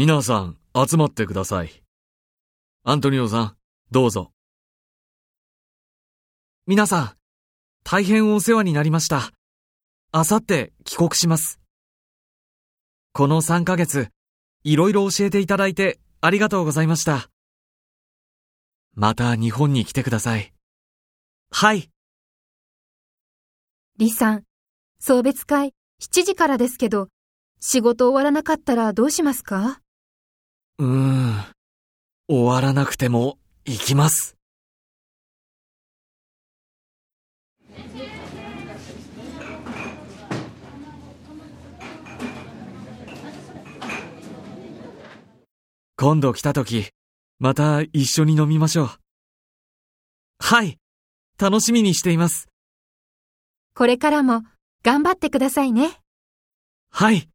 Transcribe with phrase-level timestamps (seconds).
[0.00, 1.82] 皆さん、集まってください。
[2.84, 3.56] アントニオさん、
[3.90, 4.30] どうぞ。
[6.68, 7.16] 皆さん、
[7.82, 9.32] 大変お世話になりました。
[10.12, 11.58] あさって帰国します。
[13.12, 14.10] この3ヶ月、
[14.62, 17.28] いろいろ教えていただいてありがとうございました。
[18.94, 20.54] また日本に来てください。
[21.50, 21.90] はい。
[23.98, 24.44] 李さん、
[25.00, 27.08] 送別会7時からですけど、
[27.58, 29.80] 仕事終わらなかったらどうしますか？
[30.78, 31.44] うーん。
[32.28, 34.36] 終わらなくても行きます。
[45.96, 46.90] 今度来た時、
[47.40, 48.90] また一緒に飲みましょう。
[50.38, 50.78] はい。
[51.40, 52.48] 楽しみにしています。
[53.74, 54.44] これからも
[54.84, 55.98] 頑張ってくださいね。
[56.90, 57.28] はい。